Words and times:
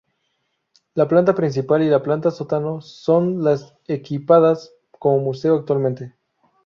La 0.95 1.07
planta 1.07 1.35
principal 1.35 1.83
y 1.83 1.87
la 1.87 2.01
planta 2.01 2.31
sótano 2.31 2.81
son 2.81 3.43
las 3.43 3.77
equipadas 3.85 4.73
como 4.97 5.19
museo 5.19 5.55
actualmente. 5.59 6.15